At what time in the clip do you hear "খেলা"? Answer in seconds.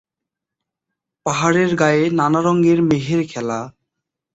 3.27-3.59